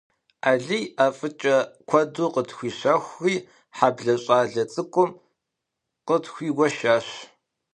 [0.49, 1.57] Алий ӀэфӀыкӀэ
[1.89, 3.35] куэду къытхуищэхури,
[3.77, 5.11] хьэблэ щӀалэ цӀыкӀум
[6.07, 7.07] къытхуигуэшащ.